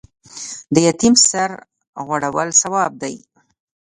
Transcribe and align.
د 0.73 0.75
یتیم 0.87 1.13
سر 1.29 1.51
غوړول 2.05 2.49
ثواب 2.61 2.91
دی 3.01 3.15